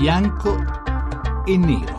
bianco 0.00 0.56
e 1.44 1.58
nero. 1.58 1.98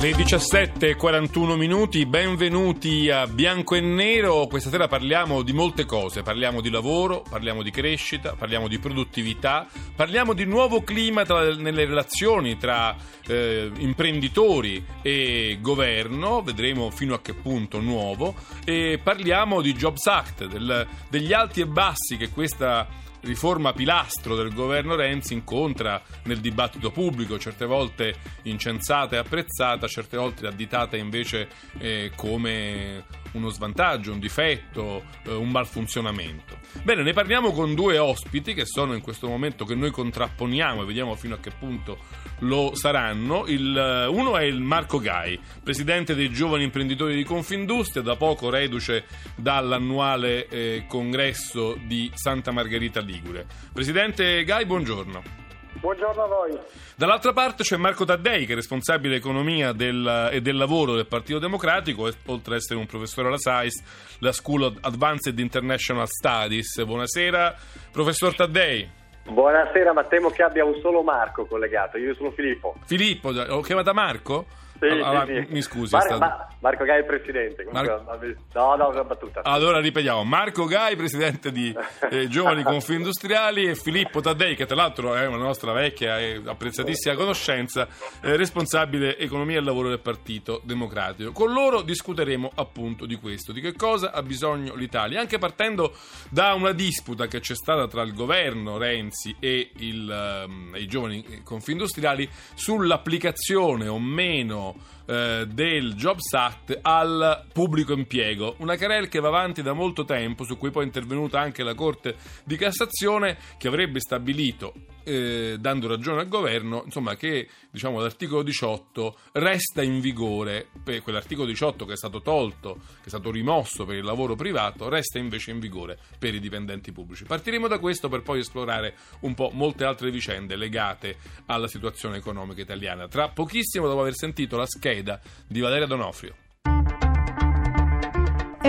Le 0.00 0.12
17.41 0.12 1.56
minuti, 1.56 2.06
benvenuti 2.06 3.10
a 3.10 3.26
Bianco 3.26 3.74
e 3.74 3.80
Nero. 3.80 4.46
Questa 4.46 4.70
sera 4.70 4.86
parliamo 4.86 5.42
di 5.42 5.52
molte 5.52 5.86
cose, 5.86 6.22
parliamo 6.22 6.60
di 6.60 6.70
lavoro, 6.70 7.24
parliamo 7.28 7.64
di 7.64 7.72
crescita, 7.72 8.34
parliamo 8.34 8.68
di 8.68 8.78
produttività, 8.78 9.66
parliamo 9.96 10.34
di 10.34 10.44
nuovo 10.44 10.84
clima 10.84 11.24
tra, 11.24 11.52
nelle 11.52 11.84
relazioni 11.84 12.56
tra 12.58 12.94
eh, 13.26 13.72
imprenditori 13.78 14.86
e 15.02 15.58
governo, 15.60 16.42
vedremo 16.42 16.92
fino 16.92 17.14
a 17.14 17.20
che 17.20 17.34
punto 17.34 17.80
nuovo, 17.80 18.36
e 18.64 19.00
parliamo 19.02 19.60
di 19.60 19.74
Jobs 19.74 20.06
Act, 20.06 20.46
del, 20.46 20.86
degli 21.08 21.32
alti 21.32 21.62
e 21.62 21.66
bassi 21.66 22.16
che 22.16 22.30
questa 22.30 22.86
riforma 23.26 23.72
pilastro 23.72 24.34
del 24.36 24.54
governo 24.54 24.94
Renzi 24.94 25.34
incontra 25.34 26.00
nel 26.24 26.38
dibattito 26.38 26.90
pubblico, 26.90 27.38
certe 27.38 27.66
volte 27.66 28.14
incensata 28.42 29.16
e 29.16 29.18
apprezzata, 29.18 29.86
certe 29.86 30.16
volte 30.16 30.46
additata 30.46 30.96
invece 30.96 31.48
eh, 31.78 32.12
come 32.14 33.04
uno 33.36 33.50
svantaggio, 33.50 34.12
un 34.12 34.18
difetto, 34.18 35.04
eh, 35.24 35.32
un 35.32 35.50
malfunzionamento. 35.50 36.58
Bene, 36.82 37.02
ne 37.02 37.12
parliamo 37.12 37.52
con 37.52 37.74
due 37.74 37.98
ospiti 37.98 38.54
che 38.54 38.64
sono 38.64 38.94
in 38.94 39.00
questo 39.00 39.28
momento 39.28 39.64
che 39.64 39.74
noi 39.74 39.90
contrapponiamo 39.90 40.82
e 40.82 40.86
vediamo 40.86 41.14
fino 41.14 41.34
a 41.34 41.38
che 41.38 41.50
punto 41.50 41.98
lo 42.40 42.72
saranno. 42.74 43.44
Il, 43.46 43.76
eh, 43.76 44.06
uno 44.06 44.36
è 44.36 44.42
il 44.42 44.60
Marco 44.60 44.98
Gai, 44.98 45.38
presidente 45.62 46.14
dei 46.14 46.30
giovani 46.30 46.64
imprenditori 46.64 47.14
di 47.14 47.24
Confindustria, 47.24 48.02
da 48.02 48.16
poco 48.16 48.50
reduce 48.50 49.04
dall'annuale 49.36 50.48
eh, 50.48 50.84
congresso 50.88 51.78
di 51.86 52.10
Santa 52.14 52.50
Margherita 52.50 53.00
Ligure. 53.00 53.46
Presidente 53.72 54.44
Gai, 54.44 54.64
buongiorno. 54.66 55.45
Buongiorno 55.80 56.22
a 56.22 56.26
voi. 56.26 56.58
Dall'altra 56.96 57.32
parte 57.32 57.62
c'è 57.62 57.76
Marco 57.76 58.04
Taddei, 58.04 58.46
che 58.46 58.52
è 58.52 58.54
responsabile 58.54 59.16
economia 59.16 59.72
del, 59.72 60.30
e 60.32 60.40
del 60.40 60.56
lavoro 60.56 60.94
del 60.94 61.06
Partito 61.06 61.38
Democratico, 61.38 62.02
oltre 62.02 62.54
ad 62.54 62.60
essere 62.60 62.78
un 62.78 62.86
professore 62.86 63.28
alla 63.28 63.38
SAIS, 63.38 64.16
la 64.20 64.32
School 64.32 64.62
of 64.62 64.76
Advanced 64.80 65.38
International 65.38 66.06
Studies. 66.08 66.82
Buonasera, 66.82 67.54
professor 67.92 68.34
Taddei. 68.34 68.88
Buonasera, 69.28 69.92
ma 69.92 70.04
temo 70.04 70.30
che 70.30 70.42
abbia 70.42 70.64
un 70.64 70.78
solo 70.80 71.02
Marco 71.02 71.46
collegato. 71.46 71.98
Io 71.98 72.14
sono 72.14 72.30
Filippo. 72.30 72.76
Filippo, 72.84 73.28
ho 73.30 73.60
chiamato 73.60 73.92
Marco? 73.92 74.46
Sì, 74.78 74.86
allora, 74.86 75.26
sì, 75.26 75.44
sì. 75.46 75.52
Mi 75.52 75.62
scusi. 75.62 75.94
Mar- 75.94 76.04
stato... 76.04 76.18
ma- 76.18 76.48
Marco 76.60 76.84
Gai 76.84 76.96
è 76.96 77.00
il 77.00 77.06
presidente. 77.06 77.64
Comunque, 77.64 78.34
No, 78.54 78.74
no, 78.76 78.88
una 78.88 79.04
battuta. 79.04 79.42
Allora 79.44 79.80
ripetiamo: 79.80 80.24
Marco 80.24 80.64
Gai, 80.64 80.96
presidente 80.96 81.52
di 81.52 81.74
eh, 82.10 82.28
Giovani 82.28 82.62
Confindustriali, 82.62 83.66
e 83.66 83.74
Filippo 83.74 84.20
Taddei, 84.20 84.56
che 84.56 84.66
tra 84.66 84.76
l'altro 84.76 85.14
è 85.14 85.26
una 85.26 85.36
nostra 85.36 85.72
vecchia 85.72 86.18
e 86.18 86.40
apprezzatissima 86.44 87.14
conoscenza, 87.14 87.86
eh, 88.20 88.36
responsabile 88.36 89.18
economia 89.18 89.58
e 89.58 89.62
lavoro 89.62 89.88
del 89.88 90.00
Partito 90.00 90.60
Democratico. 90.64 91.32
Con 91.32 91.52
loro 91.52 91.82
discuteremo 91.82 92.50
appunto 92.54 93.06
di 93.06 93.16
questo, 93.16 93.52
di 93.52 93.60
che 93.60 93.74
cosa 93.74 94.12
ha 94.12 94.22
bisogno 94.22 94.74
l'Italia, 94.74 95.20
anche 95.20 95.38
partendo 95.38 95.94
da 96.30 96.54
una 96.54 96.72
disputa 96.72 97.26
che 97.26 97.40
c'è 97.40 97.54
stata 97.54 97.86
tra 97.86 98.02
il 98.02 98.14
governo 98.14 98.78
Renzi 98.78 99.36
e 99.38 99.70
il, 99.76 100.44
um, 100.46 100.74
i 100.76 100.86
giovani 100.86 101.42
confindustriali 101.44 102.28
sull'applicazione 102.54 103.88
o 103.88 103.98
meno 103.98 104.65
eh, 105.06 105.46
del 105.46 105.94
Jobs 105.94 106.32
Act 106.32 106.78
al 106.82 107.44
pubblico 107.52 107.92
impiego. 107.92 108.54
Una 108.58 108.76
querel 108.76 109.08
che 109.08 109.20
va 109.20 109.28
avanti 109.28 109.62
da 109.62 109.72
molto 109.72 110.04
tempo, 110.04 110.44
su 110.44 110.56
cui 110.56 110.70
poi 110.70 110.84
è 110.84 110.86
intervenuta 110.86 111.38
anche 111.38 111.62
la 111.62 111.74
Corte 111.74 112.16
di 112.44 112.56
Cassazione, 112.56 113.36
che 113.58 113.68
avrebbe 113.68 114.00
stabilito 114.00 114.72
eh, 115.06 115.56
dando 115.60 115.86
ragione 115.86 116.20
al 116.20 116.28
governo, 116.28 116.82
insomma, 116.84 117.14
che 117.14 117.48
diciamo, 117.70 118.00
l'articolo 118.00 118.42
18 118.42 119.16
resta 119.32 119.82
in 119.82 120.00
vigore, 120.00 120.66
per 120.82 121.00
quell'articolo 121.02 121.46
18 121.46 121.84
che 121.84 121.92
è 121.92 121.96
stato 121.96 122.20
tolto, 122.22 122.74
che 122.74 123.04
è 123.04 123.08
stato 123.08 123.30
rimosso 123.30 123.84
per 123.84 123.94
il 123.94 124.04
lavoro 124.04 124.34
privato, 124.34 124.88
resta 124.88 125.18
invece 125.18 125.52
in 125.52 125.60
vigore 125.60 125.96
per 126.18 126.34
i 126.34 126.40
dipendenti 126.40 126.90
pubblici. 126.90 127.24
Partiremo 127.24 127.68
da 127.68 127.78
questo 127.78 128.08
per 128.08 128.22
poi 128.22 128.40
esplorare 128.40 128.94
un 129.20 129.34
po' 129.34 129.50
molte 129.52 129.84
altre 129.84 130.10
vicende 130.10 130.56
legate 130.56 131.16
alla 131.46 131.68
situazione 131.68 132.16
economica 132.16 132.60
italiana. 132.60 133.06
Tra 133.06 133.28
pochissimo, 133.28 133.86
dopo 133.86 134.00
aver 134.00 134.14
sentito 134.14 134.56
la 134.56 134.66
scheda 134.66 135.20
di 135.46 135.60
Valeria 135.60 135.86
Donofrio. 135.86 136.45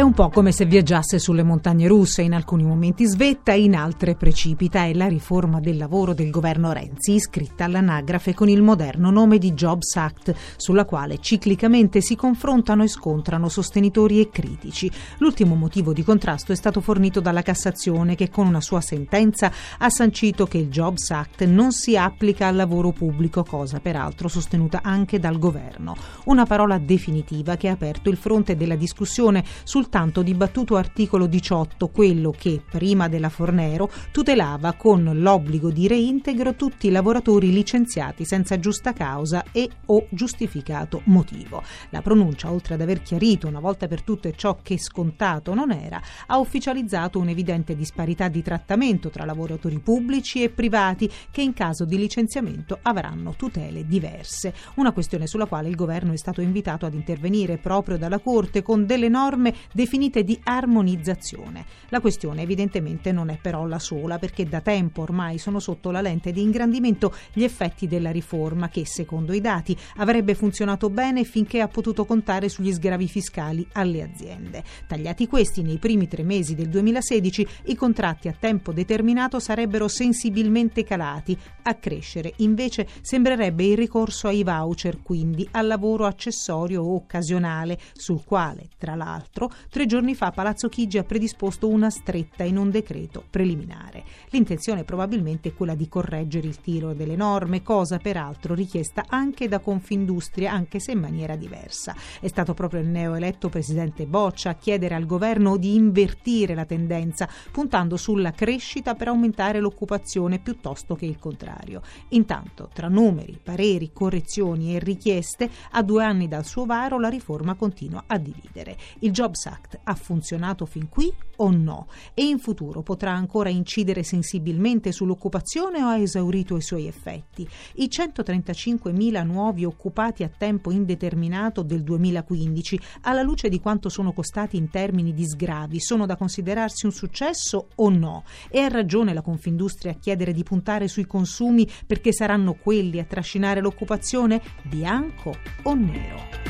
Un 0.07 0.13
po' 0.13 0.29
come 0.29 0.53
se 0.53 0.63
viaggiasse 0.63 1.19
sulle 1.19 1.43
montagne 1.43 1.85
russe, 1.85 2.21
in 2.21 2.33
alcuni 2.33 2.63
momenti 2.63 3.05
svetta, 3.05 3.51
in 3.51 3.75
altre 3.75 4.15
precipita. 4.15 4.85
È 4.85 4.93
la 4.93 5.07
riforma 5.07 5.59
del 5.59 5.75
lavoro 5.75 6.13
del 6.13 6.29
governo 6.29 6.71
Renzi, 6.71 7.15
iscritta 7.15 7.65
all'anagrafe 7.65 8.33
con 8.33 8.47
il 8.47 8.61
moderno 8.61 9.11
nome 9.11 9.37
di 9.37 9.51
Jobs 9.51 9.97
Act, 9.97 10.33
sulla 10.55 10.85
quale 10.85 11.19
ciclicamente 11.19 11.99
si 11.99 12.15
confrontano 12.15 12.83
e 12.83 12.87
scontrano 12.87 13.49
sostenitori 13.49 14.21
e 14.21 14.29
critici. 14.29 14.89
L'ultimo 15.17 15.55
motivo 15.55 15.91
di 15.91 16.03
contrasto 16.03 16.53
è 16.53 16.55
stato 16.55 16.79
fornito 16.79 17.19
dalla 17.19 17.41
Cassazione, 17.41 18.15
che 18.15 18.29
con 18.29 18.47
una 18.47 18.61
sua 18.61 18.79
sentenza 18.79 19.51
ha 19.77 19.89
sancito 19.89 20.45
che 20.47 20.57
il 20.57 20.69
Jobs 20.69 21.11
Act 21.11 21.43
non 21.43 21.73
si 21.73 21.97
applica 21.97 22.47
al 22.47 22.55
lavoro 22.55 22.93
pubblico, 22.93 23.43
cosa 23.43 23.81
peraltro 23.81 24.29
sostenuta 24.29 24.79
anche 24.81 25.19
dal 25.19 25.37
governo. 25.37 25.97
Una 26.27 26.45
parola 26.45 26.77
definitiva 26.77 27.57
che 27.57 27.67
ha 27.67 27.73
aperto 27.73 28.09
il 28.09 28.15
fronte 28.15 28.55
della 28.55 28.77
discussione 28.77 29.43
sul 29.65 29.89
tanto 29.97 30.21
dibattuto 30.21 30.75
articolo 30.75 31.25
18, 31.25 31.87
quello 31.87 32.29
che, 32.29 32.61
prima 32.63 33.07
della 33.07 33.29
Fornero, 33.29 33.89
tutelava 34.11 34.73
con 34.73 35.09
l'obbligo 35.11 35.71
di 35.71 35.87
reintegro 35.87 36.53
tutti 36.53 36.85
i 36.85 36.91
lavoratori 36.91 37.51
licenziati 37.51 38.23
senza 38.23 38.59
giusta 38.59 38.93
causa 38.93 39.43
e 39.51 39.67
o 39.87 40.05
giustificato 40.11 41.01
motivo. 41.05 41.63
La 41.89 42.03
pronuncia, 42.03 42.51
oltre 42.51 42.75
ad 42.75 42.81
aver 42.81 43.01
chiarito 43.01 43.47
una 43.47 43.59
volta 43.59 43.87
per 43.87 44.03
tutte 44.03 44.35
ciò 44.35 44.59
che 44.61 44.77
scontato 44.77 45.55
non 45.55 45.71
era, 45.71 45.99
ha 46.27 46.37
ufficializzato 46.37 47.17
un'evidente 47.17 47.75
disparità 47.75 48.27
di 48.27 48.43
trattamento 48.43 49.09
tra 49.09 49.25
lavoratori 49.25 49.79
pubblici 49.79 50.43
e 50.43 50.49
privati 50.49 51.09
che 51.31 51.41
in 51.41 51.53
caso 51.53 51.85
di 51.85 51.97
licenziamento 51.97 52.77
avranno 52.83 53.33
tutele 53.35 53.87
diverse. 53.87 54.53
Una 54.75 54.91
questione 54.91 55.25
sulla 55.25 55.47
quale 55.47 55.69
il 55.69 55.75
governo 55.75 56.13
è 56.13 56.17
stato 56.17 56.41
invitato 56.41 56.85
ad 56.85 56.93
intervenire 56.93 57.57
proprio 57.57 57.97
dalla 57.97 58.19
Corte 58.19 58.61
con 58.61 58.85
delle 58.85 59.09
norme 59.09 59.55
definite 59.73 59.85
di 60.23 60.39
armonizzazione. 60.43 61.65
La 61.89 62.01
questione 62.01 62.41
evidentemente 62.41 63.11
non 63.11 63.29
è 63.29 63.37
però 63.41 63.65
la 63.65 63.79
sola 63.79 64.19
perché 64.19 64.45
da 64.45 64.59
tempo 64.59 65.01
ormai 65.01 65.37
sono 65.37 65.59
sotto 65.59 65.91
la 65.91 66.01
lente 66.01 66.31
di 66.31 66.41
ingrandimento 66.41 67.13
gli 67.33 67.43
effetti 67.43 67.87
della 67.87 68.11
riforma 68.11 68.69
che, 68.69 68.85
secondo 68.85 69.33
i 69.33 69.39
dati, 69.41 69.75
avrebbe 69.97 70.35
funzionato 70.35 70.89
bene 70.89 71.23
finché 71.23 71.61
ha 71.61 71.67
potuto 71.67 72.05
contare 72.05 72.49
sugli 72.49 72.73
sgravi 72.73 73.07
fiscali 73.07 73.65
alle 73.73 74.03
aziende. 74.03 74.63
Tagliati 74.87 75.27
questi 75.27 75.61
nei 75.61 75.77
primi 75.77 76.07
tre 76.07 76.23
mesi 76.23 76.53
del 76.55 76.69
2016, 76.69 77.47
i 77.65 77.75
contratti 77.75 78.27
a 78.27 78.35
tempo 78.37 78.73
determinato 78.73 79.39
sarebbero 79.39 79.87
sensibilmente 79.87 80.83
calati. 80.83 81.37
A 81.63 81.75
crescere 81.75 82.33
invece 82.37 82.87
sembrerebbe 83.01 83.65
il 83.65 83.77
ricorso 83.77 84.27
ai 84.27 84.43
voucher, 84.43 85.01
quindi 85.01 85.47
al 85.51 85.67
lavoro 85.67 86.05
accessorio 86.05 86.83
o 86.83 86.95
occasionale, 86.95 87.77
sul 87.93 88.23
quale, 88.23 88.69
tra 88.77 88.95
l'altro, 88.95 89.49
tre 89.77 89.85
giorni 89.85 90.15
fa 90.15 90.31
Palazzo 90.31 90.69
Chigi 90.69 90.97
ha 90.97 91.03
predisposto 91.03 91.67
una 91.67 91.91
stretta 91.91 92.43
in 92.43 92.57
un 92.57 92.71
decreto 92.71 93.23
preliminare. 93.29 94.03
L'intenzione 94.31 94.83
probabilmente 94.83 95.49
è 95.49 95.53
quella 95.53 95.75
di 95.75 95.87
correggere 95.87 96.47
il 96.47 96.59
tiro 96.61 96.95
delle 96.95 97.15
norme, 97.15 97.61
cosa 97.61 97.99
peraltro 97.99 98.55
richiesta 98.55 99.05
anche 99.07 99.47
da 99.47 99.59
Confindustria, 99.59 100.51
anche 100.51 100.79
se 100.79 100.93
in 100.93 100.99
maniera 100.99 101.35
diversa. 101.35 101.95
È 102.19 102.27
stato 102.27 102.55
proprio 102.55 102.81
il 102.81 102.87
neoeletto 102.87 103.49
presidente 103.49 104.07
Boccia 104.07 104.49
a 104.49 104.55
chiedere 104.55 104.95
al 104.95 105.05
governo 105.05 105.57
di 105.57 105.75
invertire 105.75 106.55
la 106.55 106.65
tendenza, 106.65 107.29
puntando 107.51 107.97
sulla 107.97 108.31
crescita 108.31 108.95
per 108.95 109.09
aumentare 109.09 109.59
l'occupazione 109.59 110.39
piuttosto 110.39 110.95
che 110.95 111.05
il 111.05 111.19
contrario. 111.19 111.83
Intanto, 112.09 112.67
tra 112.73 112.87
numeri, 112.87 113.39
pareri, 113.43 113.91
correzioni 113.93 114.75
e 114.75 114.79
richieste, 114.79 115.47
a 115.73 115.83
due 115.83 116.03
anni 116.03 116.27
dal 116.27 116.45
suo 116.45 116.65
varo 116.65 116.99
la 116.99 117.09
riforma 117.09 117.53
continua 117.53 118.05
a 118.07 118.17
dividere. 118.17 118.75
Il 119.01 119.11
Jobs 119.11 119.45
Act 119.45 119.65
ha 119.83 119.95
funzionato 119.95 120.65
fin 120.65 120.89
qui 120.89 121.11
o 121.37 121.51
no? 121.51 121.87
E 122.13 122.23
in 122.23 122.39
futuro 122.39 122.81
potrà 122.81 123.11
ancora 123.11 123.49
incidere 123.49 124.03
sensibilmente 124.03 124.91
sull'occupazione 124.91 125.83
o 125.83 125.87
ha 125.87 125.97
esaurito 125.97 126.55
i 126.55 126.61
suoi 126.61 126.87
effetti? 126.87 127.47
I 127.75 127.89
135.000 127.91 129.25
nuovi 129.25 129.65
occupati 129.65 130.23
a 130.23 130.31
tempo 130.35 130.71
indeterminato 130.71 131.61
del 131.63 131.83
2015, 131.83 132.79
alla 133.01 133.21
luce 133.21 133.49
di 133.49 133.59
quanto 133.59 133.89
sono 133.89 134.13
costati 134.13 134.57
in 134.57 134.69
termini 134.69 135.13
di 135.13 135.25
sgravi, 135.25 135.79
sono 135.79 136.05
da 136.05 136.15
considerarsi 136.15 136.85
un 136.85 136.91
successo 136.91 137.69
o 137.75 137.89
no? 137.89 138.23
E 138.49 138.59
ha 138.59 138.67
ragione 138.67 139.13
la 139.13 139.21
Confindustria 139.21 139.91
a 139.91 139.95
chiedere 139.95 140.33
di 140.33 140.43
puntare 140.43 140.87
sui 140.87 141.05
consumi 141.05 141.67
perché 141.85 142.13
saranno 142.13 142.53
quelli 142.53 142.99
a 142.99 143.05
trascinare 143.05 143.61
l'occupazione? 143.61 144.41
Bianco 144.63 145.35
o 145.63 145.73
nero? 145.73 146.47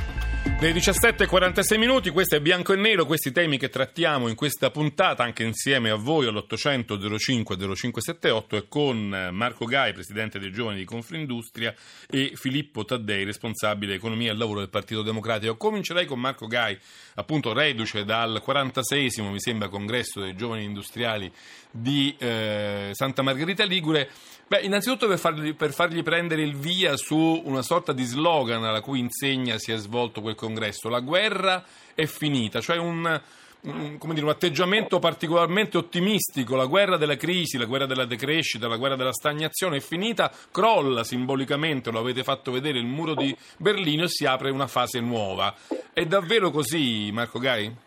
Dei 0.60 0.74
17.46 0.74 1.78
minuti, 1.78 2.10
questo 2.10 2.36
è 2.36 2.40
Bianco 2.40 2.74
e 2.74 2.78
Nero, 2.78 3.06
questi 3.06 3.32
temi 3.32 3.60
che 3.60 3.70
trattiamo 3.70 4.28
in 4.28 4.34
questa 4.34 4.72
puntata 4.72 5.22
anche 5.22 5.44
insieme 5.44 5.92
a 5.92 5.96
voi 5.96 6.26
all'800 6.26 7.16
05 7.16 7.56
0578 7.58 8.56
e 8.56 8.68
con 8.68 9.30
Marco 9.34 9.66
Gai, 9.66 9.94
Presidente 9.94 10.40
dei 10.40 10.52
Giovani 10.52 10.80
di 10.80 10.86
Confindustria 10.86 11.76
e 12.10 12.32
Filippo 12.34 12.86
Taddei, 12.86 13.24
responsabile 13.24 13.94
economia 13.94 14.32
e 14.32 14.36
lavoro 14.36 14.60
del 14.60 14.70
Partito 14.70 15.04
Democratico. 15.04 15.58
Comincerei 15.58 16.08
con 16.08 16.20
Marco 16.20 16.48
Gai, 16.48 16.76
appunto 17.16 17.54
reduce 17.54 18.04
dal 18.04 18.42
46 18.42 19.12
mi 19.18 19.40
sembra, 19.40 19.68
congresso 19.68 20.22
dei 20.22 20.36
Giovani 20.36 20.64
Industriali 20.64 21.32
di 21.70 22.16
eh, 22.18 22.90
Santa 22.94 23.22
Margherita 23.22 23.64
Ligure. 23.64 24.10
Beh, 24.50 24.62
innanzitutto 24.62 25.08
per 25.08 25.20
fargli, 25.20 25.54
per 25.56 25.74
fargli, 25.74 26.02
prendere 26.04 26.42
il 26.42 26.56
via 26.56 26.96
su 26.96 27.42
una 27.44 27.62
sorta 27.62 27.92
di 27.92 28.06
slogan 28.06 28.64
alla 28.64 28.80
cui 28.80 29.00
insegna 29.00 29.58
si 29.58 29.74
è 29.74 29.76
svolto 29.76 30.22
quel 30.22 30.36
congresso, 30.36 30.88
la 30.88 31.02
guerra 31.02 31.66
è 31.94 32.06
finita, 32.06 32.62
cioè 32.62 32.78
un, 32.78 33.22
un, 33.64 33.98
dire, 34.00 34.22
un, 34.22 34.30
atteggiamento 34.30 35.00
particolarmente 35.00 35.78
ottimistico, 35.78 36.56
la 36.56 36.66
guerra 36.66 36.96
della 36.96 37.18
crisi, 37.18 37.58
la 37.58 37.66
guerra 37.66 37.88
della 37.88 38.06
decrescita, 38.06 38.70
la 38.70 38.78
guerra 38.78 38.96
della 38.96 39.12
stagnazione 39.12 39.78
è 39.78 39.82
finita, 39.82 40.32
crolla 40.50 41.04
simbolicamente, 41.04 41.92
lo 41.92 42.00
avete 42.00 42.24
fatto 42.24 42.50
vedere, 42.50 42.80
il 42.80 42.86
muro 42.86 43.16
di 43.16 43.36
Berlino 43.58 44.06
e 44.06 44.10
si 44.10 44.26
apre 44.26 44.50
una 44.50 44.68
fase 44.68 45.02
nuova. 45.02 45.54
È 45.92 46.06
davvero 46.06 46.52
così, 46.52 47.10
Marco 47.12 47.40
Gai? 47.40 47.86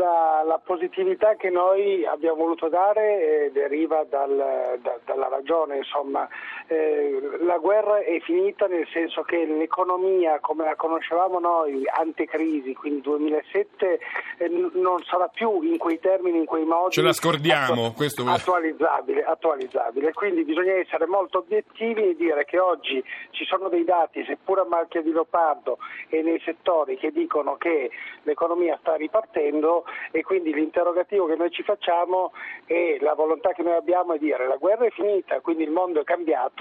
La, 0.00 0.42
la, 0.46 0.60
positività 0.64 1.36
che 1.36 1.50
noi 1.50 2.06
abbiamo 2.06 2.36
voluto 2.36 2.68
dare 2.68 3.46
eh, 3.46 3.50
deriva 3.52 4.04
dal, 4.08 4.78
da, 4.80 4.98
dalla 5.04 5.28
ragione, 5.28 5.76
insomma, 5.76 6.26
eh, 6.70 7.18
la 7.42 7.58
guerra 7.58 7.98
è 7.98 8.20
finita 8.20 8.68
nel 8.68 8.86
senso 8.92 9.22
che 9.22 9.44
l'economia 9.44 10.38
come 10.38 10.64
la 10.64 10.76
conoscevamo 10.76 11.40
noi, 11.40 11.82
antecrisi, 11.86 12.74
quindi 12.74 13.00
2007, 13.00 13.98
eh, 14.38 14.48
non 14.48 15.02
sarà 15.02 15.26
più 15.26 15.62
in 15.62 15.78
quei 15.78 15.98
termini, 15.98 16.38
in 16.38 16.44
quei 16.44 16.64
modi. 16.64 16.92
Ce 16.92 17.02
la 17.02 17.12
scordiamo, 17.12 17.86
attu- 17.86 17.96
questo 17.96 18.24
attualizzabile, 18.24 19.24
attualizzabile. 19.24 20.12
Quindi 20.12 20.44
bisogna 20.44 20.74
essere 20.74 21.06
molto 21.06 21.38
obiettivi 21.38 22.10
e 22.10 22.14
dire 22.14 22.44
che 22.44 22.60
oggi 22.60 23.02
ci 23.30 23.44
sono 23.46 23.68
dei 23.68 23.82
dati, 23.82 24.24
seppur 24.24 24.60
a 24.60 24.64
marchia 24.64 25.02
di 25.02 25.10
leopardo 25.10 25.78
e 26.08 26.22
nei 26.22 26.40
settori 26.44 26.96
che 26.98 27.10
dicono 27.10 27.56
che 27.56 27.90
l'economia 28.22 28.78
sta 28.80 28.94
ripartendo 28.94 29.84
e 30.12 30.22
quindi 30.22 30.54
l'interrogativo 30.54 31.26
che 31.26 31.34
noi 31.34 31.50
ci 31.50 31.64
facciamo 31.64 32.32
e 32.66 32.98
la 33.00 33.14
volontà 33.14 33.50
che 33.52 33.62
noi 33.62 33.74
abbiamo 33.74 34.12
è 34.12 34.18
dire 34.18 34.46
la 34.46 34.56
guerra 34.56 34.86
è 34.86 34.90
finita, 34.90 35.40
quindi 35.40 35.64
il 35.64 35.70
mondo 35.70 36.00
è 36.00 36.04
cambiato, 36.04 36.59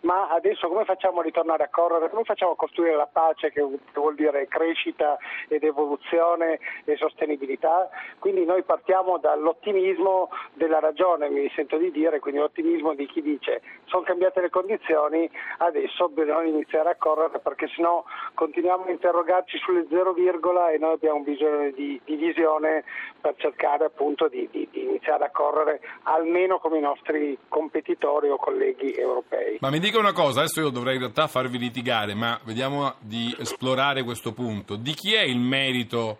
ma 0.00 0.30
adesso 0.30 0.68
come 0.68 0.84
facciamo 0.84 1.20
a 1.20 1.22
ritornare 1.22 1.64
a 1.64 1.68
correre? 1.68 2.08
Come 2.08 2.24
facciamo 2.24 2.52
a 2.52 2.56
costruire 2.56 2.94
la 2.94 3.08
pace 3.10 3.50
che 3.50 3.66
vuol 3.92 4.14
dire 4.14 4.46
crescita 4.46 5.18
ed 5.48 5.64
evoluzione 5.64 6.58
e 6.84 6.96
sostenibilità? 6.96 7.88
Quindi 8.18 8.44
noi 8.44 8.62
partiamo 8.62 9.18
dall'ottimismo 9.18 10.30
della 10.54 10.78
ragione, 10.78 11.28
mi 11.28 11.50
sento 11.54 11.76
di 11.76 11.90
dire, 11.90 12.20
quindi 12.20 12.40
l'ottimismo 12.40 12.94
di 12.94 13.06
chi 13.06 13.20
dice 13.20 13.62
sono 13.86 14.02
cambiate 14.02 14.40
le 14.40 14.50
condizioni, 14.50 15.28
adesso 15.58 16.08
bisogna 16.08 16.48
iniziare 16.48 16.90
a 16.90 16.96
correre 16.96 17.38
perché 17.40 17.68
sennò 17.68 18.04
continuiamo 18.34 18.84
a 18.84 18.90
interrogarci 18.90 19.58
sulle 19.58 19.86
zero 19.88 20.12
virgola 20.12 20.70
e 20.70 20.78
noi 20.78 20.94
abbiamo 20.94 21.20
bisogno 21.20 21.70
di, 21.72 22.00
di 22.04 22.16
visione 22.16 22.84
per 23.20 23.34
cercare 23.36 23.84
appunto 23.84 24.28
di, 24.28 24.48
di, 24.50 24.68
di 24.70 24.82
iniziare 24.84 25.24
a 25.24 25.30
correre 25.30 25.80
almeno 26.04 26.58
come 26.58 26.78
i 26.78 26.80
nostri 26.80 27.36
competitori 27.48 28.28
o 28.28 28.36
colleghi 28.36 28.94
europei. 28.94 29.25
Ma 29.60 29.70
mi 29.70 29.78
dica 29.78 29.98
una 29.98 30.12
cosa, 30.12 30.40
adesso 30.40 30.60
io 30.60 30.68
dovrei 30.68 30.94
in 30.94 31.00
realtà 31.00 31.26
farvi 31.26 31.58
litigare, 31.58 32.14
ma 32.14 32.38
vediamo 32.44 32.94
di 33.00 33.34
esplorare 33.38 34.02
questo 34.02 34.32
punto. 34.32 34.76
Di 34.76 34.92
chi 34.92 35.14
è 35.14 35.22
il 35.22 35.38
merito 35.38 36.18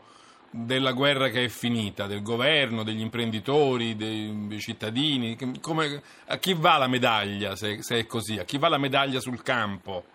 della 0.51 0.93
guerra 0.93 1.29
che 1.29 1.45
è 1.45 1.49
finita, 1.49 2.07
del 2.07 2.23
governo, 2.23 2.83
degli 2.83 3.01
imprenditori, 3.01 3.95
dei, 3.95 4.47
dei 4.49 4.59
cittadini? 4.59 5.37
Come, 5.61 6.03
a 6.27 6.37
chi 6.39 6.55
va 6.55 6.79
la 6.79 6.89
medaglia 6.89 7.57
se, 7.57 7.83
se 7.83 7.99
è 7.99 8.07
così? 8.07 8.39
A 8.39 8.45
chi 8.45 8.59
va 8.59 8.69
la 8.69 8.79
medaglia 8.79 9.21
sul 9.21 9.43
campo? 9.43 10.15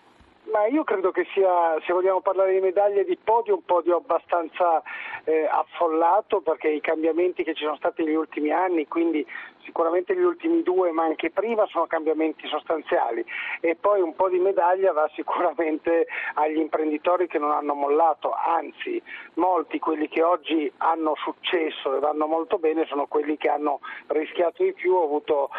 Ma 0.52 0.66
io 0.66 0.84
credo 0.84 1.12
che 1.12 1.26
sia, 1.32 1.80
se 1.86 1.94
vogliamo 1.94 2.20
parlare 2.20 2.52
di 2.52 2.60
medaglie 2.60 3.04
di 3.04 3.16
podio, 3.16 3.54
un 3.54 3.64
podio 3.64 3.96
abbastanza 3.96 4.82
eh, 5.24 5.48
affollato 5.50 6.42
perché 6.42 6.68
i 6.68 6.82
cambiamenti 6.82 7.42
che 7.42 7.54
ci 7.54 7.64
sono 7.64 7.76
stati 7.76 8.04
negli 8.04 8.16
ultimi 8.16 8.50
anni, 8.50 8.86
quindi 8.86 9.26
sicuramente 9.64 10.14
gli 10.14 10.22
ultimi 10.22 10.62
due 10.62 10.90
ma 10.92 11.04
anche 11.04 11.30
prima 11.30 11.66
sono 11.66 11.86
cambiamenti 11.86 12.46
sostanziali. 12.48 13.24
E 13.60 13.76
poi 13.76 14.00
un 14.00 14.14
po' 14.14 14.28
di 14.28 14.38
medaglia 14.38 14.92
va 14.92 15.08
sicuramente 15.14 16.06
agli 16.34 16.58
imprenditori 16.58 17.26
che 17.26 17.38
non 17.38 17.50
hanno 17.50 17.74
mollato, 17.74 18.32
anzi 18.32 19.02
molti 19.34 19.78
quelli 19.78 20.08
che 20.08 20.22
oggi 20.22 20.70
hanno 20.78 21.14
successo 21.16 21.96
e 21.96 22.00
vanno 22.00 22.26
molto 22.26 22.58
bene 22.58 22.86
sono 22.86 23.06
quelli 23.06 23.36
che 23.36 23.48
hanno 23.48 23.80
rischiato 24.08 24.62
di 24.62 24.72
più, 24.72 24.96
avuto 24.96 25.50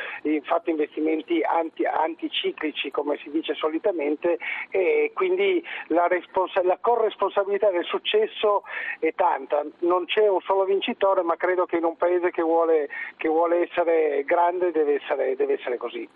fatto 0.44 0.70
investimenti 0.70 1.42
anti, 1.42 1.86
anticiclici 1.86 2.92
come 2.92 3.18
si 3.18 3.30
dice 3.30 3.54
solitamente 3.54 4.38
e 4.70 5.12
quindi 5.14 5.64
la, 5.88 6.08
respons- 6.08 6.62
la 6.64 6.78
corresponsabilità 6.80 7.70
del 7.70 7.86
successo 7.86 8.64
è 9.00 9.14
tanta, 9.16 9.64
non 9.80 10.06
c'è 10.06 10.28
un 10.28 10.42
solo 10.42 10.66
vincitore 10.66 11.22
ma 11.22 11.36
credo 11.36 11.66
che 11.66 11.78
in 11.78 11.86
un 11.86 11.98
paese 11.98 12.32
che 12.32 12.42
vuole, 12.42 12.90
che 13.18 13.28
vuole 13.28 13.62
essere 13.64 13.93
essere 13.94 14.24
grande 14.24 14.72
deve 14.72 14.96
essere, 14.96 15.36
deve 15.36 15.54
essere 15.54 15.78
così. 15.78 16.08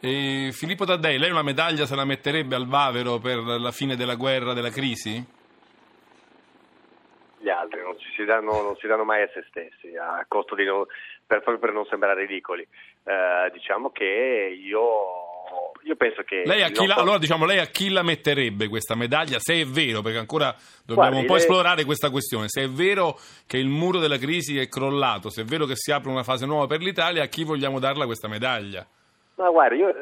E 0.00 0.50
Filippo 0.52 0.84
Taddei, 0.84 1.18
lei 1.18 1.30
una 1.30 1.42
medaglia 1.42 1.86
se 1.86 1.96
la 1.96 2.04
metterebbe 2.04 2.54
al 2.54 2.66
Vavero 2.66 3.18
per 3.18 3.38
la 3.38 3.72
fine 3.72 3.96
della 3.96 4.14
guerra, 4.14 4.52
della 4.52 4.70
crisi? 4.70 5.24
Gli 7.38 7.48
altri 7.48 7.80
non 7.82 7.96
si 7.98 8.24
danno, 8.24 8.62
non 8.62 8.76
si 8.76 8.86
danno 8.86 9.04
mai 9.04 9.22
a 9.22 9.30
se 9.32 9.44
stessi, 9.48 9.96
a 9.96 10.24
costo 10.28 10.54
di 10.54 10.64
non, 10.64 10.84
per, 11.26 11.42
per 11.42 11.72
non 11.72 11.86
sembrare 11.86 12.26
ridicoli. 12.26 12.66
Eh, 13.04 13.50
diciamo 13.52 13.90
che 13.90 14.58
io 14.60 15.25
io 15.86 15.94
penso 15.94 16.22
che... 16.22 16.42
Lei 16.44 16.62
a, 16.62 16.70
chi 16.70 16.84
la, 16.84 16.96
allora, 16.96 17.16
diciamo, 17.16 17.44
lei 17.44 17.58
a 17.58 17.66
chi 17.66 17.90
la 17.90 18.02
metterebbe 18.02 18.66
questa 18.66 18.96
medaglia, 18.96 19.38
se 19.38 19.60
è 19.60 19.64
vero, 19.64 20.02
perché 20.02 20.18
ancora 20.18 20.52
dobbiamo 20.84 21.10
Guardi, 21.10 21.18
un 21.20 21.26
po' 21.26 21.34
le... 21.34 21.38
esplorare 21.38 21.84
questa 21.84 22.10
questione, 22.10 22.46
se 22.48 22.64
è 22.64 22.68
vero 22.68 23.16
che 23.46 23.58
il 23.58 23.68
muro 23.68 24.00
della 24.00 24.18
crisi 24.18 24.58
è 24.58 24.68
crollato, 24.68 25.30
se 25.30 25.42
è 25.42 25.44
vero 25.44 25.64
che 25.64 25.76
si 25.76 25.92
apre 25.92 26.10
una 26.10 26.24
fase 26.24 26.44
nuova 26.44 26.66
per 26.66 26.80
l'Italia, 26.80 27.22
a 27.22 27.26
chi 27.26 27.44
vogliamo 27.44 27.78
darla 27.78 28.04
questa 28.04 28.26
medaglia? 28.26 28.84
Ma 29.36 29.48
guarda, 29.50 29.76
io 29.76 29.94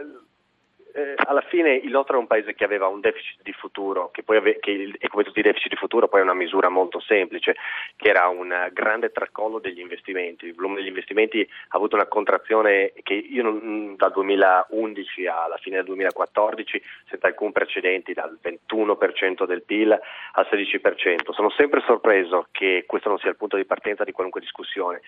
eh, 0.94 1.14
alla 1.16 1.40
fine 1.40 1.74
il 1.74 1.90
nostro 1.90 2.16
è 2.16 2.20
un 2.20 2.28
paese 2.28 2.54
che 2.54 2.64
aveva 2.64 2.86
un 2.86 3.00
deficit 3.00 3.42
di 3.42 3.52
futuro, 3.52 4.10
che 4.12 4.22
poi 4.22 4.36
ave- 4.36 4.58
che, 4.60 4.94
e 4.96 5.08
come 5.08 5.24
tutti 5.24 5.40
i 5.40 5.42
deficit 5.42 5.70
di 5.70 5.76
futuro 5.76 6.06
poi 6.06 6.20
è 6.20 6.22
una 6.22 6.34
misura 6.34 6.68
molto 6.68 7.00
semplice, 7.00 7.56
che 7.96 8.08
era 8.08 8.28
un 8.28 8.70
grande 8.72 9.10
tracollo 9.10 9.58
degli 9.58 9.80
investimenti. 9.80 10.46
Il 10.46 10.54
volume 10.54 10.76
degli 10.76 10.86
investimenti 10.86 11.40
ha 11.40 11.76
avuto 11.76 11.96
una 11.96 12.06
contrazione 12.06 12.92
che 13.02 13.14
io 13.14 13.42
non, 13.42 13.96
dal 13.96 14.12
2011 14.12 15.26
alla 15.26 15.56
fine 15.56 15.76
del 15.76 15.86
2014, 15.86 16.80
senza 17.08 17.26
alcun 17.26 17.50
precedente, 17.50 18.12
dal 18.12 18.38
21% 18.40 19.46
del 19.46 19.64
PIL 19.64 19.90
al 19.90 20.46
16%. 20.48 21.32
Sono 21.32 21.50
sempre 21.50 21.82
sorpreso 21.84 22.46
che 22.52 22.84
questo 22.86 23.08
non 23.08 23.18
sia 23.18 23.30
il 23.30 23.36
punto 23.36 23.56
di 23.56 23.64
partenza 23.64 24.04
di 24.04 24.12
qualunque 24.12 24.40
discussione 24.40 25.00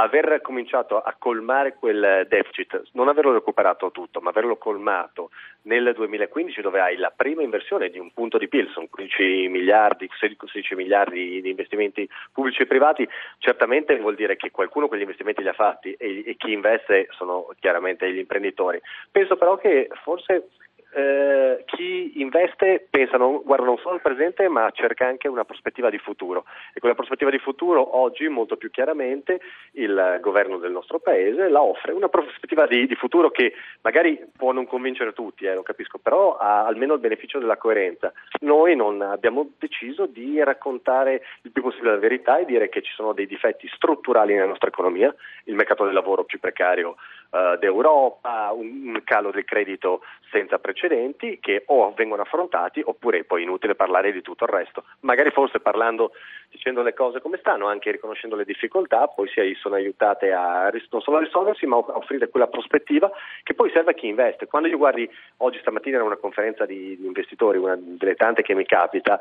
aver 0.00 0.40
cominciato 0.42 1.00
a 1.00 1.14
colmare 1.18 1.74
quel 1.74 2.26
deficit, 2.28 2.82
non 2.92 3.08
averlo 3.08 3.32
recuperato 3.32 3.90
tutto, 3.90 4.20
ma 4.20 4.30
averlo 4.30 4.56
colmato 4.56 5.30
nel 5.62 5.92
2015 5.94 6.60
dove 6.60 6.80
hai 6.80 6.96
la 6.96 7.12
prima 7.14 7.42
inversione 7.42 7.90
di 7.90 7.98
un 7.98 8.12
punto 8.12 8.38
di 8.38 8.48
PIL, 8.48 8.70
sono 8.70 8.86
15 8.88 9.48
miliardi, 9.48 10.08
16 10.18 10.74
miliardi 10.76 11.40
di 11.40 11.50
investimenti 11.50 12.08
pubblici 12.32 12.62
e 12.62 12.66
privati, 12.66 13.08
certamente 13.38 13.98
vuol 13.98 14.14
dire 14.14 14.36
che 14.36 14.50
qualcuno 14.50 14.86
quegli 14.86 15.02
investimenti 15.02 15.42
li 15.42 15.48
ha 15.48 15.52
fatti 15.52 15.92
e, 15.94 16.22
e 16.24 16.36
chi 16.36 16.52
investe 16.52 17.08
sono 17.10 17.48
chiaramente 17.58 18.10
gli 18.12 18.18
imprenditori. 18.18 18.80
Penso 19.10 19.36
però 19.36 19.56
che 19.56 19.88
forse 20.04 20.48
eh, 20.94 21.64
chi 21.66 22.20
investe 22.20 22.86
pensa, 22.88 23.18
non, 23.18 23.42
guarda 23.44 23.66
non 23.66 23.76
solo 23.78 23.96
al 23.96 24.00
presente 24.00 24.48
ma 24.48 24.70
cerca 24.72 25.06
anche 25.06 25.28
una 25.28 25.44
prospettiva 25.44 25.90
di 25.90 25.98
futuro 25.98 26.44
e 26.72 26.80
quella 26.80 26.94
prospettiva 26.94 27.30
di 27.30 27.38
futuro 27.38 27.98
oggi 27.98 28.26
molto 28.28 28.56
più 28.56 28.70
chiaramente 28.70 29.40
il 29.72 30.18
governo 30.20 30.56
del 30.56 30.72
nostro 30.72 30.98
paese 30.98 31.48
la 31.48 31.62
offre, 31.62 31.92
una 31.92 32.08
prospettiva 32.08 32.66
di, 32.66 32.86
di 32.86 32.94
futuro 32.94 33.30
che 33.30 33.52
magari 33.82 34.18
può 34.34 34.52
non 34.52 34.66
convincere 34.66 35.12
tutti, 35.12 35.44
eh, 35.44 35.54
lo 35.54 35.62
capisco, 35.62 35.98
però 35.98 36.36
ha 36.36 36.64
almeno 36.64 36.94
il 36.94 37.00
beneficio 37.00 37.38
della 37.38 37.56
coerenza. 37.56 38.12
Noi 38.40 38.74
non 38.74 39.02
abbiamo 39.02 39.50
deciso 39.58 40.06
di 40.06 40.42
raccontare 40.42 41.22
il 41.42 41.50
più 41.50 41.62
possibile 41.62 41.92
la 41.92 41.98
verità 41.98 42.38
e 42.38 42.44
dire 42.44 42.68
che 42.68 42.82
ci 42.82 42.92
sono 42.94 43.12
dei 43.12 43.26
difetti 43.26 43.68
strutturali 43.74 44.34
nella 44.34 44.46
nostra 44.46 44.68
economia, 44.68 45.14
il 45.44 45.54
mercato 45.54 45.84
del 45.84 45.92
lavoro 45.92 46.24
più 46.24 46.40
precario 46.40 46.96
eh, 47.30 47.56
d'Europa, 47.60 48.50
un, 48.52 48.88
un 48.88 49.00
calo 49.04 49.30
del 49.30 49.44
credito 49.44 50.02
senza 50.30 50.58
precedenti 50.58 50.87
precedenti 50.88 51.38
che 51.40 51.62
o 51.66 51.92
vengono 51.94 52.22
affrontati 52.22 52.82
oppure 52.84 53.24
poi 53.24 53.42
è 53.42 53.44
inutile 53.44 53.74
parlare 53.74 54.10
di 54.10 54.22
tutto 54.22 54.44
il 54.44 54.50
resto. 54.50 54.84
Magari 55.00 55.30
forse 55.30 55.60
parlando, 55.60 56.12
dicendo 56.50 56.82
le 56.82 56.94
cose 56.94 57.20
come 57.20 57.36
stanno, 57.38 57.66
anche 57.68 57.90
riconoscendo 57.90 58.34
le 58.34 58.44
difficoltà, 58.44 59.06
poi 59.08 59.28
si 59.28 59.54
sono 59.60 59.74
aiutate 59.74 60.32
a, 60.32 60.70
non 60.90 61.00
solo 61.02 61.18
a 61.18 61.20
risolversi 61.20 61.66
ma 61.66 61.76
a 61.76 61.96
offrire 61.96 62.28
quella 62.28 62.48
prospettiva 62.48 63.10
che 63.42 63.54
poi 63.54 63.70
serve 63.70 63.90
a 63.90 63.94
chi 63.94 64.08
investe. 64.08 64.46
Quando 64.46 64.68
io 64.68 64.78
guardi, 64.78 65.08
oggi 65.38 65.58
stamattina 65.58 65.96
era 65.96 66.04
una 66.04 66.16
conferenza 66.16 66.64
di, 66.64 66.96
di 66.96 67.06
investitori, 67.06 67.58
una 67.58 67.76
delle 67.78 68.14
tante 68.14 68.42
che 68.42 68.54
mi 68.54 68.64
capita, 68.64 69.20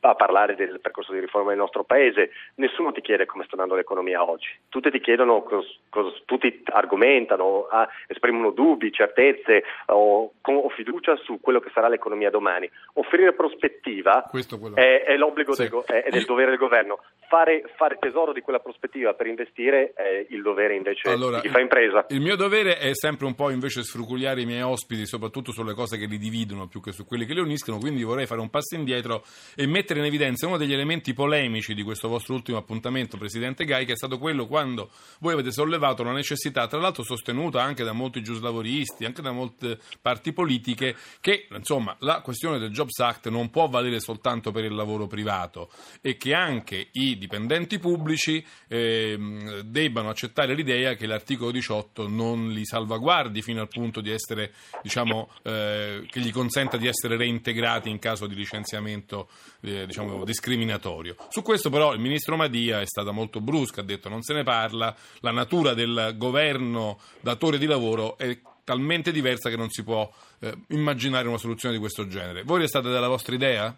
a 0.00 0.14
parlare 0.14 0.54
del 0.54 0.80
percorso 0.80 1.12
di 1.12 1.20
riforma 1.20 1.50
del 1.50 1.58
nostro 1.58 1.84
paese, 1.84 2.30
nessuno 2.56 2.92
ti 2.92 3.00
chiede 3.00 3.26
come 3.26 3.44
sta 3.44 3.52
andando 3.54 3.74
l'economia 3.74 4.28
oggi, 4.28 4.48
tutti 4.68 4.90
ti 4.90 5.00
chiedono, 5.00 5.42
cos, 5.42 5.78
cos, 5.88 6.22
tutti 6.24 6.62
argomentano, 6.64 7.66
ah, 7.70 7.88
esprimono 8.06 8.50
dubbi, 8.50 8.92
certezze 8.92 9.64
o, 9.86 10.32
o, 10.40 10.68
fiducia 10.70 11.16
su 11.16 11.40
quello 11.40 11.60
che 11.60 11.70
sarà 11.72 11.88
l'economia 11.88 12.30
domani. 12.30 12.70
Offrire 12.94 13.32
prospettiva 13.32 14.30
è, 14.74 15.04
è, 15.06 15.16
l'obbligo 15.16 15.52
sì. 15.52 15.68
del, 15.68 15.82
è, 15.86 16.04
è 16.04 16.10
del 16.10 16.24
dovere 16.24 16.50
del 16.50 16.58
governo, 16.58 17.00
fare, 17.28 17.64
fare, 17.76 17.96
tesoro 17.98 18.32
di 18.32 18.40
quella 18.40 18.60
prospettiva 18.60 19.14
per 19.14 19.26
investire 19.26 19.92
è 19.94 20.26
il 20.28 20.42
dovere 20.42 20.76
invece 20.76 21.08
allora, 21.08 21.36
di 21.36 21.42
chi 21.42 21.48
fa 21.48 21.60
impresa. 21.60 22.06
Il 22.08 22.20
mio 22.20 22.36
dovere 22.36 22.78
è 22.78 22.94
sempre 22.94 23.26
un 23.26 23.34
po' 23.34 23.50
invece 23.50 23.82
sfruculiare 23.82 24.40
i 24.42 24.46
miei 24.46 24.62
ospiti, 24.62 25.06
soprattutto 25.06 25.52
sulle 25.52 25.74
cose 25.74 25.98
che 25.98 26.06
li 26.06 26.18
dividono 26.18 26.68
più 26.68 26.80
che 26.80 26.92
su 26.92 27.06
quelle 27.06 27.24
che 27.24 27.34
li 27.34 27.40
uniscono, 27.40 27.78
quindi 27.78 28.02
vorrei 28.02 28.26
fare 28.26 28.40
un 28.40 28.50
passo 28.50 28.74
indietro 28.76 29.24
e 29.56 29.66
mettere 29.66 29.95
in 29.98 30.04
evidenza 30.04 30.46
uno 30.46 30.56
degli 30.56 30.72
elementi 30.72 31.12
polemici 31.12 31.74
di 31.74 31.82
questo 31.82 32.08
vostro 32.08 32.34
ultimo 32.34 32.58
appuntamento, 32.58 33.16
Presidente 33.16 33.64
Gai, 33.64 33.84
che 33.84 33.92
è 33.92 33.96
stato 33.96 34.18
quello 34.18 34.46
quando 34.46 34.90
voi 35.20 35.32
avete 35.32 35.52
sollevato 35.52 36.02
la 36.02 36.12
necessità, 36.12 36.66
tra 36.66 36.78
l'altro 36.78 37.02
sostenuta 37.02 37.62
anche 37.62 37.84
da 37.84 37.92
molti 37.92 38.22
giuslavoristi, 38.22 39.04
anche 39.04 39.22
da 39.22 39.32
molte 39.32 39.78
parti 40.00 40.32
politiche, 40.32 40.96
che 41.20 41.48
insomma 41.50 41.96
la 42.00 42.20
questione 42.20 42.58
del 42.58 42.70
Jobs 42.70 42.98
Act 42.98 43.28
non 43.28 43.50
può 43.50 43.68
valere 43.68 44.00
soltanto 44.00 44.50
per 44.50 44.64
il 44.64 44.74
lavoro 44.74 45.06
privato 45.06 45.70
e 46.00 46.16
che 46.16 46.34
anche 46.34 46.88
i 46.92 47.18
dipendenti 47.18 47.78
pubblici 47.78 48.44
eh, 48.68 49.62
debbano 49.64 50.08
accettare 50.08 50.54
l'idea 50.54 50.94
che 50.94 51.06
l'articolo 51.06 51.50
18 51.50 52.08
non 52.08 52.50
li 52.50 52.64
salvaguardi 52.64 53.42
fino 53.42 53.60
al 53.60 53.68
punto 53.68 54.00
di 54.00 54.10
essere, 54.10 54.52
diciamo, 54.82 55.30
eh, 55.42 56.06
che 56.08 56.20
gli 56.20 56.32
consenta 56.32 56.76
di 56.76 56.86
essere 56.86 57.16
reintegrati 57.16 57.88
in 57.88 57.98
caso 57.98 58.26
di 58.26 58.34
licenziamento 58.34 59.28
eh, 59.60 59.75
diciamo, 59.84 60.24
discriminatorio. 60.24 61.16
Su 61.28 61.42
questo 61.42 61.68
però 61.68 61.92
il 61.92 62.00
ministro 62.00 62.36
Madia 62.36 62.80
è 62.80 62.86
stata 62.86 63.10
molto 63.10 63.40
brusca, 63.40 63.82
ha 63.82 63.84
detto 63.84 64.08
non 64.08 64.22
se 64.22 64.32
ne 64.32 64.42
parla, 64.44 64.94
la 65.20 65.32
natura 65.32 65.74
del 65.74 66.14
governo 66.16 66.98
datore 67.20 67.58
di 67.58 67.66
lavoro 67.66 68.16
è 68.16 68.38
talmente 68.64 69.12
diversa 69.12 69.50
che 69.50 69.56
non 69.56 69.68
si 69.68 69.84
può 69.84 70.10
eh, 70.40 70.52
immaginare 70.68 71.28
una 71.28 71.38
soluzione 71.38 71.74
di 71.74 71.80
questo 71.80 72.06
genere. 72.06 72.42
Voi 72.42 72.60
restate 72.60 72.88
dalla 72.88 73.08
vostra 73.08 73.34
idea? 73.34 73.76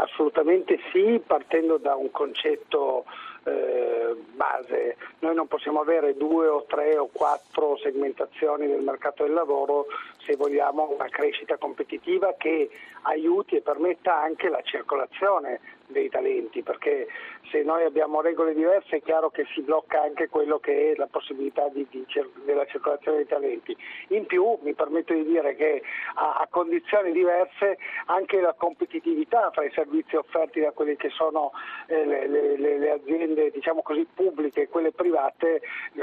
Assolutamente 0.00 0.78
sì, 0.92 1.20
partendo 1.26 1.76
da 1.78 1.96
un 1.96 2.10
concetto 2.12 3.04
eh, 3.48 4.14
base. 4.34 4.96
Noi 5.20 5.34
non 5.34 5.48
possiamo 5.48 5.80
avere 5.80 6.16
due 6.16 6.46
o 6.46 6.64
tre 6.64 6.96
o 6.96 7.08
quattro 7.12 7.76
segmentazioni 7.78 8.66
del 8.66 8.82
mercato 8.82 9.24
del 9.24 9.32
lavoro 9.32 9.86
se 10.24 10.36
vogliamo 10.36 10.90
una 10.90 11.08
crescita 11.08 11.56
competitiva 11.56 12.34
che 12.36 12.70
aiuti 13.02 13.56
e 13.56 13.62
permetta 13.62 14.20
anche 14.20 14.48
la 14.48 14.60
circolazione 14.62 15.60
dei 15.88 16.08
talenti, 16.08 16.62
perché 16.62 17.06
se 17.50 17.62
noi 17.62 17.84
abbiamo 17.84 18.20
regole 18.20 18.54
diverse 18.54 18.96
è 18.96 19.02
chiaro 19.02 19.30
che 19.30 19.46
si 19.54 19.62
blocca 19.62 20.02
anche 20.02 20.28
quello 20.28 20.58
che 20.58 20.92
è 20.92 20.96
la 20.96 21.06
possibilità 21.06 21.68
di, 21.68 21.86
di, 21.90 22.04
della 22.44 22.66
circolazione 22.66 23.18
dei 23.18 23.26
talenti. 23.26 23.76
In 24.08 24.26
più 24.26 24.58
mi 24.62 24.74
permetto 24.74 25.12
di 25.14 25.24
dire 25.24 25.54
che 25.56 25.82
a, 26.14 26.36
a, 26.40 26.46
condizioni 26.50 27.12
diverse 27.12 27.78
anche 28.06 28.40
la 28.40 28.54
competitività 28.54 29.50
fra 29.50 29.64
i 29.64 29.72
servizi 29.72 30.16
offerti 30.16 30.60
da 30.60 30.72
quelle 30.72 30.96
che 30.96 31.10
sono 31.10 31.52
eh, 31.86 32.04
le, 32.04 32.28
le, 32.28 32.78
le, 32.78 32.90
aziende 32.90 33.50
diciamo 33.50 33.82
così, 33.82 34.06
pubbliche 34.12 34.62
e 34.62 34.68
quelle 34.68 34.92
private 34.92 35.62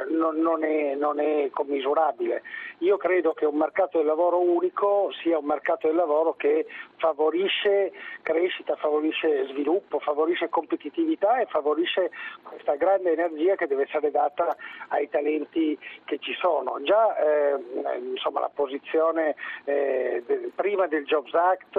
non, 0.09 0.37
non, 0.37 0.63
è, 0.63 0.95
non 0.95 1.19
è 1.19 1.49
commisurabile. 1.51 2.41
Io 2.79 2.97
credo 2.97 3.33
che 3.33 3.45
un 3.45 3.57
mercato 3.57 3.97
del 3.97 4.07
lavoro 4.07 4.39
unico 4.39 5.11
sia 5.21 5.37
un 5.37 5.45
mercato 5.45 5.87
del 5.87 5.95
lavoro 5.95 6.33
che 6.33 6.65
favorisce 6.97 7.91
crescita, 8.21 8.75
favorisce 8.75 9.47
sviluppo, 9.47 9.74
favorisce 9.99 10.49
competitività 10.49 11.39
e 11.39 11.45
favorisce 11.47 12.11
questa 12.43 12.75
grande 12.75 13.11
energia 13.11 13.55
che 13.55 13.67
deve 13.67 13.83
essere 13.83 14.11
data 14.11 14.55
ai 14.89 15.09
talenti 15.09 15.77
che 16.05 16.17
ci 16.19 16.33
sono. 16.39 16.77
Già 16.83 17.17
eh, 17.17 17.59
insomma, 18.11 18.39
la 18.39 18.51
posizione 18.53 19.35
eh, 19.65 20.23
prima 20.55 20.87
del 20.87 21.05
Jobs 21.05 21.33
Act 21.33 21.77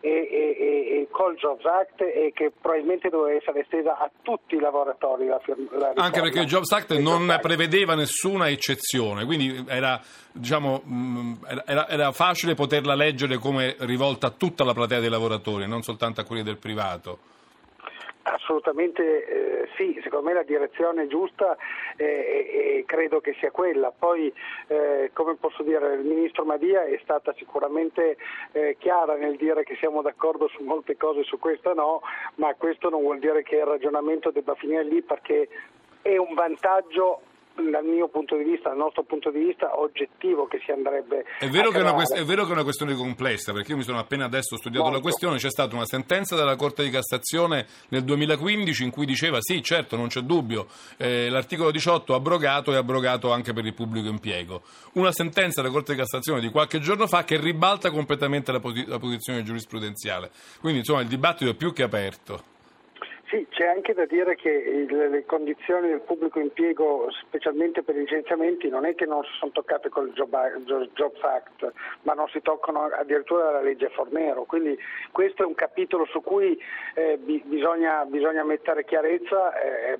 e, 0.00 0.10
e, 0.10 0.56
e, 0.58 1.08
col 1.10 1.36
Jobs 1.36 1.64
Act 1.64 2.02
è 2.02 2.32
che 2.32 2.52
probabilmente 2.58 3.08
doveva 3.08 3.36
essere 3.36 3.60
estesa 3.60 3.98
a 3.98 4.10
tutti 4.22 4.56
i 4.56 4.60
lavoratori. 4.60 5.26
La, 5.26 5.40
la 5.72 5.92
Anche 5.96 6.20
perché 6.20 6.40
il 6.40 6.46
Jobs 6.46 6.70
Act 6.72 6.92
non 6.98 7.26
Jobs 7.26 7.40
prevedeva 7.40 7.94
nessuna 7.94 8.48
eccezione, 8.48 9.24
quindi 9.24 9.64
era, 9.68 10.00
diciamo, 10.32 10.82
mm, 10.86 11.32
era, 11.66 11.88
era 11.88 12.12
facile 12.12 12.54
poterla 12.54 12.94
leggere 12.94 13.38
come 13.38 13.76
rivolta 13.80 14.28
a 14.28 14.30
tutta 14.30 14.64
la 14.64 14.72
platea 14.72 15.00
dei 15.00 15.10
lavoratori, 15.10 15.66
non 15.66 15.82
soltanto 15.82 16.20
a 16.20 16.24
quelli 16.24 16.42
del 16.42 16.58
privato. 16.58 17.34
Assolutamente 18.28 19.24
eh, 19.24 19.68
sì, 19.76 20.00
secondo 20.02 20.26
me 20.26 20.34
la 20.34 20.42
direzione 20.42 21.06
giusta 21.06 21.56
eh, 21.96 22.04
e 22.78 22.84
credo 22.84 23.20
che 23.20 23.36
sia 23.38 23.52
quella. 23.52 23.92
Poi, 23.96 24.32
eh, 24.66 25.10
come 25.12 25.36
posso 25.36 25.62
dire, 25.62 25.94
il 25.94 26.04
Ministro 26.04 26.44
Madia 26.44 26.84
è 26.84 26.98
stata 27.04 27.32
sicuramente 27.34 28.16
eh, 28.50 28.76
chiara 28.80 29.14
nel 29.14 29.36
dire 29.36 29.62
che 29.62 29.76
siamo 29.76 30.02
d'accordo 30.02 30.48
su 30.48 30.64
molte 30.64 30.96
cose, 30.96 31.22
su 31.22 31.38
questa 31.38 31.72
no, 31.72 32.02
ma 32.36 32.52
questo 32.54 32.88
non 32.90 33.02
vuol 33.02 33.20
dire 33.20 33.44
che 33.44 33.56
il 33.56 33.64
ragionamento 33.64 34.32
debba 34.32 34.56
finire 34.56 34.82
lì 34.82 35.02
perché 35.02 35.48
è 36.02 36.16
un 36.16 36.34
vantaggio 36.34 37.20
dal 37.70 37.84
mio 37.84 38.08
punto 38.08 38.36
di 38.36 38.44
vista, 38.44 38.68
dal 38.68 38.78
nostro 38.78 39.02
punto 39.02 39.30
di 39.30 39.38
vista, 39.44 39.78
oggettivo 39.78 40.46
che 40.46 40.60
si 40.64 40.70
andrebbe 40.70 41.24
è 41.38 41.48
vero, 41.48 41.70
che 41.70 41.80
è, 41.80 41.92
quest- 41.92 42.14
è 42.14 42.24
vero 42.24 42.44
che 42.44 42.50
è 42.50 42.52
una 42.52 42.62
questione 42.62 42.94
complessa, 42.94 43.52
perché 43.52 43.72
io 43.72 43.76
mi 43.76 43.82
sono 43.82 43.98
appena 43.98 44.24
adesso 44.24 44.56
studiato 44.56 44.84
Molto. 44.84 44.98
la 44.98 45.02
questione, 45.02 45.38
c'è 45.38 45.50
stata 45.50 45.74
una 45.74 45.86
sentenza 45.86 46.36
della 46.36 46.56
Corte 46.56 46.82
di 46.82 46.90
Cassazione 46.90 47.66
nel 47.88 48.04
2015 48.04 48.84
in 48.84 48.90
cui 48.90 49.06
diceva 49.06 49.38
sì, 49.40 49.62
certo, 49.62 49.96
non 49.96 50.08
c'è 50.08 50.20
dubbio, 50.20 50.66
eh, 50.96 51.28
l'articolo 51.28 51.70
18 51.70 52.14
abrogato 52.14 52.72
è 52.72 52.76
abrogato 52.76 53.32
anche 53.32 53.52
per 53.52 53.64
il 53.64 53.74
pubblico 53.74 54.08
impiego. 54.08 54.62
Una 54.94 55.12
sentenza 55.12 55.60
della 55.60 55.72
Corte 55.72 55.92
di 55.92 55.98
Cassazione 55.98 56.40
di 56.40 56.50
qualche 56.50 56.80
giorno 56.80 57.06
fa 57.06 57.24
che 57.24 57.38
ribalta 57.38 57.90
completamente 57.90 58.52
la, 58.52 58.60
posi- 58.60 58.86
la 58.86 58.98
posizione 58.98 59.42
giurisprudenziale. 59.42 60.30
Quindi 60.60 60.80
insomma 60.80 61.00
il 61.00 61.08
dibattito 61.08 61.50
è 61.50 61.54
più 61.54 61.72
che 61.72 61.82
aperto. 61.82 62.54
Sì, 63.28 63.44
c'è 63.50 63.66
anche 63.66 63.92
da 63.92 64.06
dire 64.06 64.36
che 64.36 64.50
il, 64.50 65.10
le 65.10 65.24
condizioni 65.24 65.88
del 65.88 66.00
pubblico 66.02 66.38
impiego, 66.38 67.08
specialmente 67.26 67.82
per 67.82 67.96
i 67.96 68.00
licenziamenti, 68.00 68.68
non 68.68 68.86
è 68.86 68.94
che 68.94 69.04
non 69.04 69.24
si 69.24 69.30
sono 69.38 69.50
toccate 69.50 69.88
col 69.88 70.12
Job, 70.12 70.34
Jobs 70.94 71.20
Act, 71.22 71.72
ma 72.02 72.12
non 72.12 72.28
si 72.28 72.40
toccano 72.40 72.84
addirittura 72.84 73.46
dalla 73.46 73.62
legge 73.62 73.88
Fornero. 73.88 74.44
Quindi 74.44 74.78
questo 75.10 75.42
è 75.42 75.46
un 75.46 75.56
capitolo 75.56 76.04
su 76.06 76.22
cui 76.22 76.56
eh, 76.94 77.18
bisogna, 77.18 78.04
bisogna, 78.04 78.44
mettere 78.44 78.84
chiarezza. 78.84 79.60
Eh, 79.60 79.98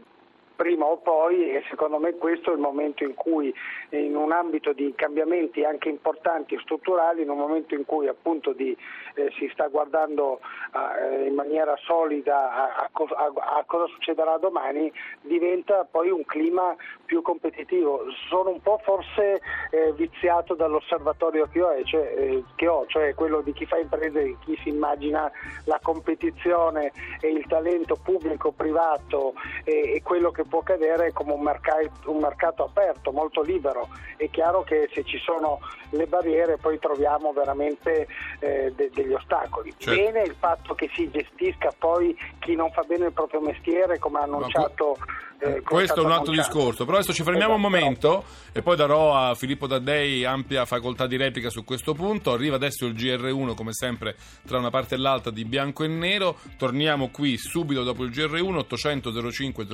prima 0.56 0.86
o 0.86 0.96
poi 0.96 1.50
e 1.50 1.62
secondo 1.68 1.98
me 1.98 2.14
questo 2.14 2.50
è 2.50 2.54
il 2.54 2.60
momento 2.60 3.04
in 3.04 3.14
cui 3.14 3.54
in 3.90 4.16
un 4.16 4.32
ambito 4.32 4.72
di 4.72 4.92
cambiamenti 4.96 5.62
anche 5.64 5.88
importanti 5.88 6.54
e 6.54 6.60
strutturali, 6.60 7.22
in 7.22 7.30
un 7.30 7.38
momento 7.38 7.74
in 7.74 7.84
cui 7.84 8.08
appunto 8.08 8.52
di, 8.52 8.76
eh, 9.14 9.30
si 9.38 9.48
sta 9.52 9.68
guardando 9.68 10.40
eh, 10.74 11.26
in 11.26 11.34
maniera 11.34 11.76
solida 11.84 12.74
a, 12.74 12.90
a, 12.90 13.32
a, 13.58 13.64
cosa 13.66 13.86
succederà 13.86 14.38
domani, 14.38 14.90
diventa 15.20 15.86
poi 15.88 16.10
un 16.10 16.24
clima 16.24 16.74
più 17.04 17.22
competitivo. 17.22 18.06
Sono 18.28 18.50
un 18.50 18.60
po' 18.60 18.80
forse 18.82 19.40
eh, 19.70 19.92
viziato 19.92 20.54
dall'osservatorio 20.54 21.48
che 21.52 21.62
ho, 21.62 21.84
cioè, 21.84 22.14
eh, 22.16 22.44
che 22.54 22.66
ho, 22.66 22.86
cioè 22.86 23.14
quello 23.14 23.42
di 23.42 23.52
chi 23.52 23.66
fa 23.66 23.78
imprese, 23.78 24.22
di 24.22 24.36
chi 24.44 24.58
si 24.62 24.70
immagina 24.70 25.30
la 25.64 25.78
competizione 25.82 26.92
e 27.20 27.28
il 27.28 27.46
talento 27.46 27.96
pubblico, 28.02 28.52
privato 28.52 29.34
e, 29.64 29.94
e 29.94 30.02
quello 30.02 30.30
che 30.30 30.44
può 30.46 30.62
cadere 30.62 31.12
come 31.12 31.32
un 31.32 31.42
mercato, 31.42 32.10
un 32.10 32.18
mercato 32.18 32.64
aperto, 32.64 33.12
molto 33.12 33.42
libero. 33.42 33.88
È 34.16 34.28
chiaro 34.30 34.62
che 34.62 34.88
se 34.92 35.04
ci 35.04 35.18
sono 35.18 35.60
le 35.90 36.06
barriere 36.06 36.56
poi 36.56 36.78
troviamo 36.78 37.32
veramente 37.32 38.06
eh, 38.40 38.72
de- 38.74 38.90
degli 38.92 39.12
ostacoli. 39.12 39.74
Certo. 39.76 40.00
Bene 40.00 40.22
il 40.22 40.34
fatto 40.38 40.74
che 40.74 40.90
si 40.94 41.10
gestisca 41.10 41.70
poi 41.78 42.16
chi 42.38 42.54
non 42.54 42.70
fa 42.70 42.82
bene 42.82 43.06
il 43.06 43.12
proprio 43.12 43.40
mestiere, 43.40 43.98
come 43.98 44.18
ha 44.18 44.22
annunciato 44.22 44.96
eh, 45.38 45.60
Questo 45.60 46.00
è 46.00 46.04
un 46.04 46.12
altro 46.12 46.32
discorso, 46.32 46.84
però 46.84 46.96
adesso 46.96 47.12
ci 47.12 47.22
fermiamo 47.22 47.54
un 47.54 47.60
esatto. 47.60 47.76
momento 47.76 48.24
e 48.52 48.62
poi 48.62 48.76
darò 48.76 49.14
a 49.14 49.34
Filippo 49.34 49.66
Taddei 49.66 50.24
ampia 50.24 50.64
facoltà 50.64 51.06
di 51.06 51.16
replica 51.16 51.50
su 51.50 51.62
questo 51.64 51.92
punto. 51.92 52.32
Arriva 52.32 52.56
adesso 52.56 52.86
il 52.86 52.94
GR1 52.94 53.54
come 53.54 53.72
sempre 53.72 54.16
tra 54.46 54.58
una 54.58 54.70
parte 54.70 54.94
e 54.94 54.98
l'altra 54.98 55.30
di 55.30 55.44
bianco 55.44 55.84
e 55.84 55.88
nero. 55.88 56.38
Torniamo 56.56 57.10
qui 57.10 57.36
subito 57.36 57.82
dopo 57.82 58.02
il 58.04 58.10
GR1 58.10 58.54
800 58.56 59.30
05 59.30 59.66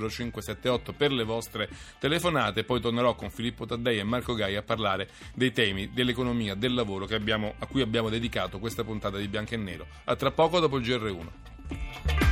0578 0.63 0.93
per 0.93 1.13
le 1.13 1.25
vostre 1.25 1.69
telefonate, 1.99 2.65
poi 2.65 2.81
tornerò 2.81 3.15
con 3.15 3.31
Filippo 3.31 3.67
Taddei 3.67 3.99
e 3.99 4.05
Marco 4.05 4.35
Gai 4.35 4.57
a 4.57 4.63
parlare 4.63 5.09
dei 5.35 5.53
temi 5.53 5.93
dell'economia, 5.93 6.55
del 6.55 6.75
lavoro 6.75 7.07
abbiamo, 7.13 7.55
a 7.59 7.67
cui 7.67 7.83
abbiamo 7.83 8.09
dedicato 8.09 8.59
questa 8.59 8.85
puntata 8.85 9.19
di 9.19 9.29
bianco 9.29 9.55
e 9.55 9.59
nero. 9.59 9.87
A 10.05 10.17
tra 10.17 10.31
poco 10.31 10.61
dopo 10.61 10.77
il 10.79 10.85
GR1. 10.85 12.32